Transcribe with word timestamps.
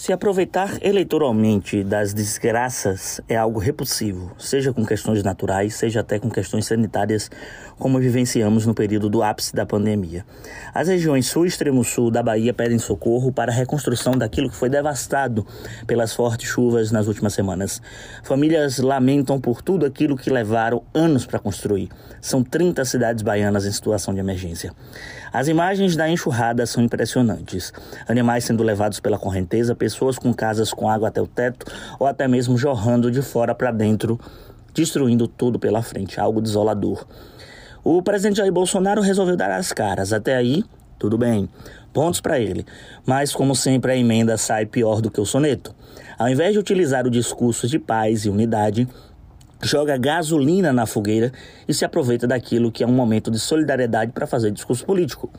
Se 0.00 0.14
aproveitar 0.14 0.78
eleitoralmente 0.80 1.84
das 1.84 2.14
desgraças 2.14 3.20
é 3.28 3.36
algo 3.36 3.60
repulsivo, 3.60 4.34
seja 4.38 4.72
com 4.72 4.82
questões 4.82 5.22
naturais, 5.22 5.74
seja 5.74 6.00
até 6.00 6.18
com 6.18 6.30
questões 6.30 6.64
sanitárias, 6.64 7.30
como 7.78 7.98
vivenciamos 7.98 8.64
no 8.64 8.74
período 8.74 9.10
do 9.10 9.22
ápice 9.22 9.54
da 9.54 9.66
pandemia. 9.66 10.24
As 10.72 10.88
regiões 10.88 11.26
sul 11.26 11.44
e 11.44 11.48
extremo 11.48 11.84
sul 11.84 12.10
da 12.10 12.22
Bahia 12.22 12.54
pedem 12.54 12.78
socorro 12.78 13.30
para 13.30 13.52
a 13.52 13.54
reconstrução 13.54 14.14
daquilo 14.14 14.48
que 14.48 14.56
foi 14.56 14.70
devastado 14.70 15.46
pelas 15.86 16.14
fortes 16.14 16.48
chuvas 16.48 16.90
nas 16.90 17.06
últimas 17.06 17.34
semanas. 17.34 17.82
Famílias 18.22 18.78
lamentam 18.78 19.38
por 19.38 19.60
tudo 19.60 19.84
aquilo 19.84 20.16
que 20.16 20.30
levaram 20.30 20.82
anos 20.94 21.26
para 21.26 21.38
construir. 21.38 21.90
São 22.22 22.42
30 22.42 22.86
cidades 22.86 23.22
baianas 23.22 23.66
em 23.66 23.72
situação 23.72 24.14
de 24.14 24.20
emergência. 24.20 24.72
As 25.32 25.46
imagens 25.46 25.94
da 25.94 26.08
enxurrada 26.08 26.66
são 26.66 26.82
impressionantes. 26.82 27.72
Animais 28.08 28.44
sendo 28.44 28.64
levados 28.64 28.98
pela 28.98 29.18
correnteza, 29.18 29.76
pessoas 29.92 30.18
com 30.18 30.32
casas 30.32 30.72
com 30.72 30.88
água 30.88 31.08
até 31.08 31.20
o 31.20 31.26
teto 31.26 31.66
ou 31.98 32.06
até 32.06 32.26
mesmo 32.26 32.56
jorrando 32.56 33.10
de 33.10 33.22
fora 33.22 33.54
para 33.54 33.70
dentro, 33.70 34.18
destruindo 34.74 35.26
tudo 35.28 35.58
pela 35.58 35.82
frente, 35.82 36.20
algo 36.20 36.40
desolador. 36.40 37.06
O 37.82 38.02
presidente 38.02 38.36
Jair 38.36 38.52
Bolsonaro 38.52 39.00
resolveu 39.00 39.36
dar 39.36 39.50
as 39.50 39.72
caras. 39.72 40.12
Até 40.12 40.36
aí, 40.36 40.64
tudo 40.98 41.16
bem. 41.16 41.48
Pontos 41.92 42.20
para 42.20 42.38
ele. 42.38 42.66
Mas, 43.06 43.32
como 43.32 43.56
sempre, 43.56 43.92
a 43.92 43.96
emenda 43.96 44.36
sai 44.36 44.66
pior 44.66 45.00
do 45.00 45.10
que 45.10 45.20
o 45.20 45.24
soneto. 45.24 45.74
Ao 46.18 46.28
invés 46.28 46.52
de 46.52 46.58
utilizar 46.58 47.06
o 47.06 47.10
discurso 47.10 47.66
de 47.66 47.78
paz 47.78 48.26
e 48.26 48.28
unidade, 48.28 48.86
joga 49.62 49.96
gasolina 49.96 50.72
na 50.72 50.84
fogueira 50.84 51.32
e 51.66 51.72
se 51.72 51.84
aproveita 51.84 52.26
daquilo 52.26 52.70
que 52.70 52.84
é 52.84 52.86
um 52.86 52.92
momento 52.92 53.30
de 53.30 53.38
solidariedade 53.38 54.12
para 54.12 54.26
fazer 54.26 54.50
discurso 54.50 54.84
político. 54.84 55.30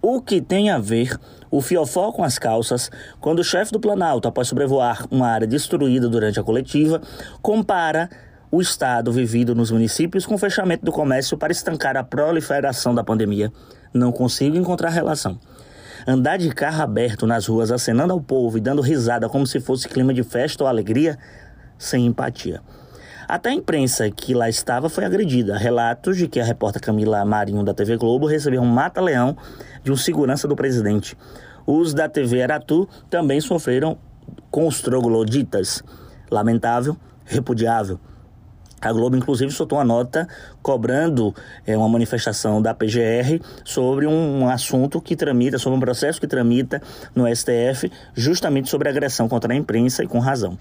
O 0.00 0.22
que 0.22 0.40
tem 0.40 0.70
a 0.70 0.78
ver 0.78 1.18
o 1.50 1.60
fiofó 1.60 2.12
com 2.12 2.22
as 2.22 2.38
calças 2.38 2.88
quando 3.20 3.40
o 3.40 3.44
chefe 3.44 3.72
do 3.72 3.80
Planalto, 3.80 4.28
após 4.28 4.46
sobrevoar 4.46 5.06
uma 5.10 5.26
área 5.26 5.46
destruída 5.46 6.08
durante 6.08 6.38
a 6.38 6.42
coletiva, 6.44 7.02
compara 7.42 8.08
o 8.50 8.60
estado 8.60 9.10
vivido 9.10 9.56
nos 9.56 9.72
municípios 9.72 10.24
com 10.24 10.36
o 10.36 10.38
fechamento 10.38 10.84
do 10.84 10.92
comércio 10.92 11.36
para 11.36 11.52
estancar 11.52 11.96
a 11.96 12.04
proliferação 12.04 12.94
da 12.94 13.02
pandemia? 13.02 13.52
Não 13.92 14.12
consigo 14.12 14.56
encontrar 14.56 14.90
relação. 14.90 15.38
Andar 16.06 16.38
de 16.38 16.48
carro 16.50 16.82
aberto 16.82 17.26
nas 17.26 17.46
ruas 17.46 17.72
acenando 17.72 18.12
ao 18.12 18.20
povo 18.20 18.56
e 18.56 18.60
dando 18.60 18.80
risada 18.80 19.28
como 19.28 19.46
se 19.48 19.58
fosse 19.58 19.88
clima 19.88 20.14
de 20.14 20.22
festa 20.22 20.62
ou 20.62 20.68
alegria, 20.68 21.18
sem 21.76 22.06
empatia. 22.06 22.62
Até 23.28 23.50
a 23.50 23.52
imprensa 23.52 24.10
que 24.10 24.32
lá 24.32 24.48
estava 24.48 24.88
foi 24.88 25.04
agredida. 25.04 25.58
Relatos 25.58 26.16
de 26.16 26.26
que 26.26 26.40
a 26.40 26.44
repórter 26.44 26.80
Camila 26.80 27.22
Marinho 27.26 27.62
da 27.62 27.74
TV 27.74 27.98
Globo 27.98 28.26
recebeu 28.26 28.62
um 28.62 28.66
mata-leão 28.66 29.36
de 29.84 29.92
um 29.92 29.96
segurança 29.96 30.48
do 30.48 30.56
presidente. 30.56 31.14
Os 31.66 31.92
da 31.92 32.08
TV 32.08 32.42
Aratu 32.42 32.88
também 33.10 33.38
sofreram 33.38 33.98
com 34.50 34.66
os 34.66 34.80
trogloditas. 34.80 35.84
Lamentável, 36.30 36.96
repudiável. 37.26 38.00
A 38.80 38.92
Globo, 38.92 39.16
inclusive, 39.16 39.50
soltou 39.50 39.78
uma 39.78 39.84
nota 39.84 40.28
cobrando 40.62 41.34
é, 41.66 41.76
uma 41.76 41.88
manifestação 41.88 42.62
da 42.62 42.72
PGR 42.72 43.40
sobre 43.64 44.06
um, 44.06 44.42
um, 44.42 44.48
assunto 44.48 45.00
que 45.00 45.16
tramita, 45.16 45.58
sobre 45.58 45.76
um 45.76 45.80
processo 45.80 46.20
que 46.20 46.26
tramita 46.26 46.80
no 47.14 47.24
STF, 47.34 47.90
justamente 48.14 48.68
sobre 48.68 48.88
agressão 48.88 49.28
contra 49.28 49.52
a 49.52 49.56
imprensa 49.56 50.04
e 50.04 50.06
com 50.06 50.18
razão. 50.18 50.58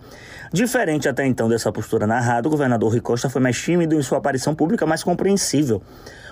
Diferente 0.51 1.07
até 1.07 1.25
então 1.27 1.47
dessa 1.47 1.71
postura 1.71 2.07
narrada, 2.07 2.47
o 2.47 2.51
governador 2.51 2.91
Rui 2.91 3.01
Costa 3.01 3.29
foi 3.29 3.41
mais 3.41 3.59
tímido 3.61 3.95
em 3.95 4.01
sua 4.01 4.17
aparição 4.17 4.55
pública, 4.55 4.85
mais 4.85 5.03
compreensível. 5.03 5.81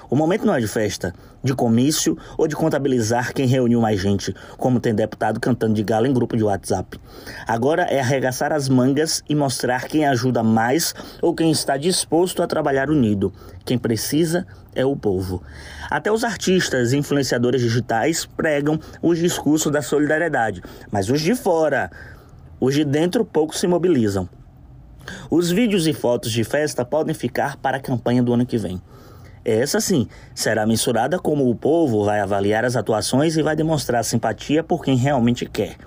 O 0.09 0.15
momento 0.15 0.45
não 0.45 0.53
é 0.53 0.59
de 0.59 0.67
festa, 0.67 1.13
de 1.43 1.53
comício 1.53 2.17
ou 2.37 2.47
de 2.47 2.55
contabilizar 2.55 3.33
quem 3.33 3.47
reuniu 3.47 3.81
mais 3.81 3.99
gente, 3.99 4.35
como 4.57 4.79
tem 4.79 4.93
deputado 4.93 5.39
cantando 5.39 5.73
de 5.73 5.83
galo 5.83 6.05
em 6.05 6.13
grupo 6.13 6.37
de 6.37 6.43
WhatsApp. 6.43 6.99
Agora 7.47 7.83
é 7.83 7.99
arregaçar 7.99 8.51
as 8.51 8.69
mangas 8.69 9.23
e 9.27 9.35
mostrar 9.35 9.87
quem 9.87 10.05
ajuda 10.05 10.43
mais 10.43 10.93
ou 11.21 11.33
quem 11.33 11.51
está 11.51 11.77
disposto 11.77 12.43
a 12.43 12.47
trabalhar 12.47 12.89
unido. 12.89 13.33
Quem 13.63 13.77
precisa 13.77 14.45
é 14.75 14.85
o 14.85 14.95
povo. 14.95 15.41
Até 15.89 16.11
os 16.11 16.23
artistas 16.23 16.93
e 16.93 16.97
influenciadores 16.97 17.61
digitais 17.61 18.25
pregam 18.25 18.79
os 19.01 19.17
discursos 19.17 19.71
da 19.71 19.81
solidariedade, 19.81 20.61
mas 20.91 21.09
os 21.09 21.21
de 21.21 21.33
fora, 21.33 21.89
os 22.59 22.75
de 22.75 22.83
dentro 22.83 23.25
pouco 23.25 23.55
se 23.55 23.67
mobilizam. 23.67 24.29
Os 25.29 25.51
vídeos 25.51 25.87
e 25.87 25.93
fotos 25.93 26.31
de 26.31 26.43
festa 26.43 26.83
podem 26.83 27.13
ficar 27.13 27.57
para 27.57 27.77
a 27.77 27.79
campanha 27.79 28.23
do 28.23 28.33
ano 28.33 28.45
que 28.45 28.57
vem. 28.57 28.81
Essa 29.45 29.79
sim 29.79 30.07
será 30.33 30.65
mensurada 30.65 31.19
como 31.19 31.47
o 31.47 31.55
povo 31.55 32.03
vai 32.03 32.19
avaliar 32.19 32.65
as 32.65 32.75
atuações 32.75 33.37
e 33.37 33.43
vai 33.43 33.55
demonstrar 33.55 34.03
simpatia 34.03 34.63
por 34.63 34.83
quem 34.83 34.97
realmente 34.97 35.45
quer. 35.45 35.77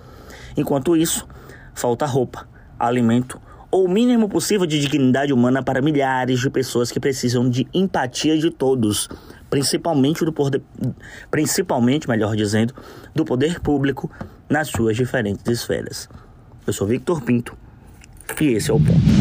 Enquanto 0.57 0.97
isso, 0.97 1.27
falta 1.75 2.07
roupa, 2.07 2.49
alimento 2.79 3.41
ou 3.69 3.85
o 3.85 3.89
mínimo 3.89 4.29
possível 4.29 4.65
de 4.65 4.81
dignidade 4.81 5.33
humana 5.33 5.61
para 5.61 5.83
milhares 5.83 6.41
de 6.41 6.49
pessoas 6.49 6.93
que 6.93 7.01
precisam 7.01 7.51
de 7.51 7.67
empatia 7.75 8.39
de 8.39 8.49
todos, 8.51 9.09
principalmente 9.51 10.25
do 10.25 10.33
poder, 10.33 10.63
principalmente, 11.29 12.09
melhor 12.09 12.37
dizendo, 12.37 12.73
do 13.13 13.25
poder 13.25 13.61
público 13.61 14.09
nas 14.49 14.69
suas 14.69 14.97
diferentes 14.97 15.45
esferas. 15.47 16.09
Eu 16.65 16.73
sou 16.73 16.87
Victor 16.87 17.21
Pinto 17.23 17.59
e 18.41 18.53
esse 18.53 18.71
é 18.71 18.75
o 18.75 18.79
ponto. 18.79 19.18